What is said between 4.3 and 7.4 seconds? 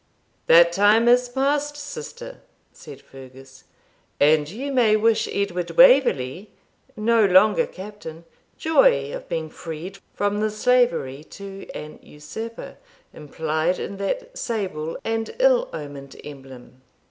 you may wish Edward Waverley (no